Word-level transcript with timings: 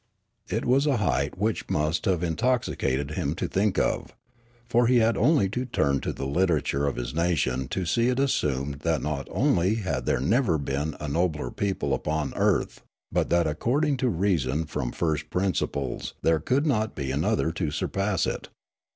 It 0.49 0.65
was 0.65 0.87
a 0.87 0.97
height 0.97 1.37
which 1.37 1.69
must 1.69 2.05
have 2.05 2.23
intoxicated 2.23 3.11
him 3.11 3.35
to 3.35 3.47
think 3.47 3.77
of. 3.77 4.15
For 4.67 4.87
he 4.87 4.97
had 4.97 5.15
only 5.15 5.47
to 5.49 5.63
turn 5.65 5.99
to 5.99 6.11
the 6.11 6.25
literature 6.25 6.87
of 6.87 6.95
his 6.95 7.13
nation 7.13 7.67
to 7.67 7.85
see 7.85 8.07
it 8.07 8.19
assumed 8.19 8.79
that 8.79 9.03
not 9.03 9.27
only 9.29 9.75
had 9.75 10.07
there 10.07 10.19
never 10.19 10.57
been 10.57 10.95
a 10.99 11.07
nobler 11.07 11.51
people 11.51 11.93
upon 11.93 12.33
earth, 12.35 12.81
but 13.11 13.29
that 13.29 13.45
accord 13.45 13.85
ing 13.85 13.95
to 13.97 14.09
reasoning 14.09 14.65
from 14.65 14.91
first 14.91 15.29
principles 15.29 16.15
there 16.23 16.39
could 16.39 16.65
not 16.65 16.95
be 16.95 17.11
another 17.11 17.51
to 17.51 17.69
surpass 17.69 18.25
it. 18.25 18.49